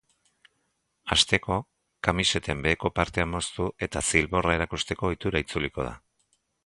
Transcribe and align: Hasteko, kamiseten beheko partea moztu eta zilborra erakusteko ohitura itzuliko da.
Hasteko, 1.15 1.57
kamiseten 2.07 2.63
beheko 2.67 2.91
partea 3.01 3.27
moztu 3.35 3.67
eta 3.89 4.03
zilborra 4.09 4.57
erakusteko 4.61 5.09
ohitura 5.11 5.43
itzuliko 5.47 5.87
da. 5.91 5.93